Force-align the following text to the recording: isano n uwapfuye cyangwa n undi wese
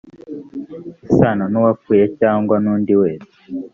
isano 1.07 1.45
n 1.51 1.55
uwapfuye 1.59 2.05
cyangwa 2.19 2.55
n 2.63 2.65
undi 2.73 2.93
wese 3.01 3.31